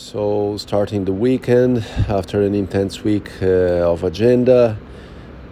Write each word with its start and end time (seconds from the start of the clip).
So, 0.00 0.56
starting 0.58 1.06
the 1.06 1.12
weekend 1.12 1.78
after 2.08 2.42
an 2.42 2.54
intense 2.54 3.02
week 3.02 3.32
uh, 3.42 3.90
of 3.92 4.04
agenda. 4.04 4.78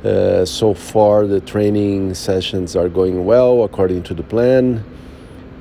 Uh, 0.04 0.44
so 0.44 0.72
far, 0.72 1.26
the 1.26 1.40
training 1.40 2.14
sessions 2.14 2.76
are 2.76 2.88
going 2.88 3.24
well 3.24 3.64
according 3.64 4.04
to 4.04 4.14
the 4.14 4.22
plan. 4.22 4.84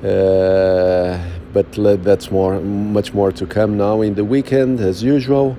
Uh, 0.04 1.20
but 1.52 1.72
that's 2.04 2.30
more, 2.30 2.60
much 2.60 3.12
more 3.12 3.32
to 3.32 3.44
come 3.44 3.76
now 3.76 4.02
in 4.02 4.14
the 4.14 4.24
weekend 4.24 4.78
as 4.78 5.02
usual. 5.02 5.58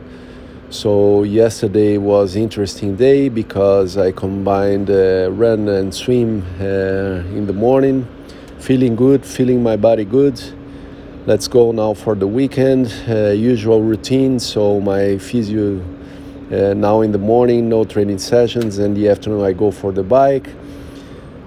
So 0.70 1.24
yesterday 1.24 1.98
was 1.98 2.38
interesting 2.38 2.96
day 2.96 3.28
because 3.28 3.98
I 3.98 4.14
combined 4.14 4.90
uh, 4.90 5.32
run 5.34 5.68
and 5.68 5.94
swim 5.94 6.46
uh, 6.62 7.36
in 7.36 7.46
the 7.46 7.54
morning, 7.54 8.08
feeling 8.60 8.96
good, 8.96 9.26
feeling 9.26 9.62
my 9.62 9.76
body 9.76 10.06
good. 10.06 10.42
Let's 11.28 11.50
go 11.50 11.74
now 11.74 11.94
for 11.94 12.16
the 12.16 12.26
weekend. 12.26 12.88
Uh, 13.06 13.32
usual 13.32 13.82
routine. 13.82 14.40
So 14.40 14.80
my 14.80 15.18
physio 15.18 15.82
uh, 16.50 16.74
now 16.74 17.02
in 17.02 17.12
the 17.12 17.18
morning, 17.18 17.68
no 17.68 17.84
training 17.84 18.20
sessions, 18.20 18.78
and 18.78 18.96
the 18.96 19.10
afternoon 19.10 19.44
I 19.44 19.52
go 19.52 19.70
for 19.70 19.92
the 19.92 20.04
bike. 20.04 20.48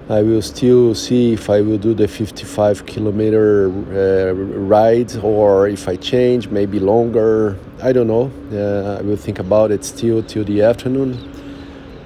I 0.07 0.21
will 0.21 0.43
still 0.43 0.93
see 0.93 1.33
if 1.33 1.49
I 1.49 1.61
will 1.61 1.79
do 1.79 1.95
the 1.95 2.07
55 2.07 2.85
kilometer 2.85 3.69
uh, 3.69 4.33
ride 4.33 5.15
or 5.23 5.67
if 5.67 5.87
I 5.87 5.95
change, 5.95 6.49
maybe 6.49 6.79
longer. 6.79 7.57
I 7.81 7.91
don't 7.91 8.05
know. 8.05 8.31
Uh, 8.53 8.99
I 8.99 9.01
will 9.01 9.17
think 9.17 9.39
about 9.39 9.71
it 9.71 9.83
still 9.83 10.21
till 10.21 10.43
the 10.43 10.61
afternoon. 10.61 11.17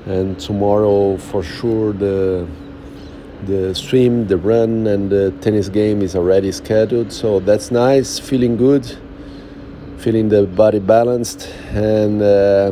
And 0.05 0.39
tomorrow, 0.39 1.17
for 1.17 1.44
sure, 1.44 1.92
the 1.92 2.48
the 3.45 3.73
swim, 3.76 4.27
the 4.27 4.38
run, 4.38 4.88
and 4.88 5.09
the 5.09 5.31
tennis 5.41 5.70
game 5.70 6.02
is 6.02 6.16
already 6.16 6.52
scheduled. 6.52 7.12
So 7.12 7.40
that's 7.40 7.72
nice. 7.72 8.20
Feeling 8.20 8.58
good, 8.58 8.86
feeling 9.98 10.30
the 10.30 10.45
body 10.45 10.80
balanced, 10.80 11.48
and. 11.73 12.22
Uh, 12.22 12.72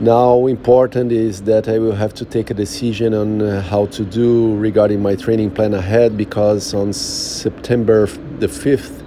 now, 0.00 0.48
important 0.48 1.12
is 1.12 1.42
that 1.42 1.68
I 1.68 1.78
will 1.78 1.94
have 1.94 2.12
to 2.14 2.24
take 2.24 2.50
a 2.50 2.54
decision 2.54 3.14
on 3.14 3.40
uh, 3.40 3.62
how 3.62 3.86
to 3.86 4.04
do 4.04 4.56
regarding 4.56 5.00
my 5.00 5.14
training 5.14 5.52
plan 5.52 5.72
ahead 5.72 6.16
because 6.16 6.74
on 6.74 6.92
September 6.92 8.06
the 8.40 8.48
5th, 8.48 9.04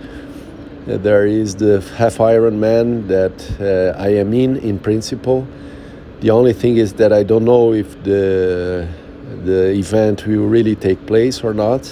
uh, 0.88 0.96
there 0.98 1.28
is 1.28 1.56
the 1.56 1.82
half 1.98 2.20
Ironman 2.20 3.06
that 3.10 3.36
uh, 3.60 4.02
I 4.02 4.12
am 4.16 4.34
in, 4.34 4.56
in 4.58 4.80
principle. 4.80 5.46
The 6.22 6.30
only 6.30 6.54
thing 6.54 6.78
is 6.78 6.94
that 6.94 7.12
I 7.12 7.24
don't 7.24 7.44
know 7.44 7.74
if 7.74 8.02
the, 8.04 8.88
the 9.48 9.72
event 9.72 10.28
will 10.28 10.48
really 10.48 10.76
take 10.76 11.00
place 11.08 11.44
or 11.44 11.54
not. 11.54 11.84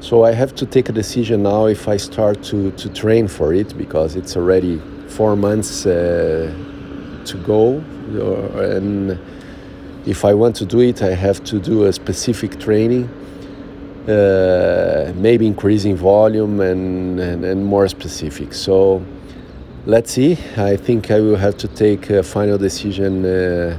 So 0.00 0.24
I 0.24 0.32
have 0.32 0.54
to 0.54 0.66
take 0.66 0.88
a 0.88 0.92
decision 0.92 1.42
now 1.42 1.66
if 1.66 1.88
I 1.88 1.96
start 1.98 2.42
to, 2.44 2.70
to 2.70 2.88
train 2.88 3.28
for 3.28 3.52
it 3.52 3.76
because 3.76 4.16
it's 4.16 4.36
already 4.36 4.80
four 5.08 5.36
months 5.36 5.86
uh, 5.86 6.52
to 7.24 7.36
go 7.44 7.82
and 8.08 9.18
if 10.06 10.24
I 10.24 10.34
want 10.34 10.54
to 10.56 10.64
do 10.64 10.80
it, 10.80 11.02
I 11.02 11.14
have 11.14 11.42
to 11.44 11.58
do 11.58 11.84
a 11.86 11.92
specific 11.92 12.60
training, 12.60 13.08
uh, 14.08 15.12
maybe 15.16 15.46
increasing 15.46 15.96
volume 15.96 16.60
and, 16.60 17.18
and, 17.18 17.44
and, 17.44 17.64
more 17.64 17.88
specific. 17.88 18.54
So 18.54 19.04
let's 19.84 20.12
see. 20.12 20.38
I 20.56 20.76
think 20.76 21.10
I 21.10 21.18
will 21.18 21.36
have 21.36 21.56
to 21.58 21.68
take 21.68 22.08
a 22.10 22.22
final 22.22 22.56
decision 22.56 23.24
uh, 23.24 23.76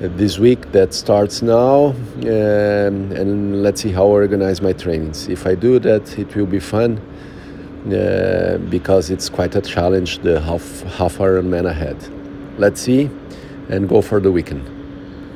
this 0.00 0.38
week 0.38 0.70
that 0.72 0.94
starts 0.94 1.42
now, 1.42 1.86
um, 1.86 3.12
and 3.12 3.62
let's 3.62 3.82
see 3.82 3.90
how 3.90 4.04
I 4.04 4.10
organize 4.10 4.62
my 4.62 4.72
trainings. 4.72 5.28
If 5.28 5.46
I 5.46 5.54
do 5.54 5.78
that, 5.80 6.18
it 6.18 6.34
will 6.36 6.46
be 6.46 6.60
fun. 6.60 7.00
Uh, 7.86 8.58
because 8.68 9.08
it's 9.08 9.30
quite 9.30 9.54
a 9.56 9.62
challenge, 9.62 10.18
the 10.18 10.40
half 10.40 10.82
half 10.82 11.18
Ironman 11.18 11.66
ahead. 11.66 11.96
Let's 12.58 12.82
see 12.82 13.08
and 13.70 13.88
go 13.88 14.02
for 14.02 14.20
the 14.20 14.30
weekend. 14.30 14.77